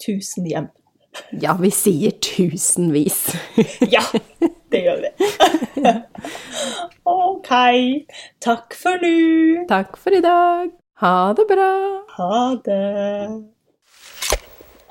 tusen 0.00 0.46
hjem. 0.48 0.70
Ja, 1.42 1.56
vi 1.60 1.72
sier 1.74 2.14
tusenvis. 2.24 3.24
Ja, 3.94 4.04
det 4.72 4.84
gjør 4.86 5.02
vi. 5.02 5.10
OK. 7.12 7.50
Takk 8.40 8.78
for 8.78 9.02
nå. 9.02 9.66
Takk 9.68 9.98
for 10.00 10.16
i 10.16 10.22
dag. 10.24 10.70
Ha 11.02 11.16
det 11.36 11.48
bra. 11.50 11.72
Ha 12.16 12.38
det. 12.64 12.80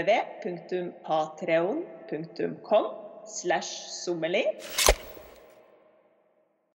www.patreon.com 0.00 2.84
slash 3.24 3.70
sommeli. 4.04 4.44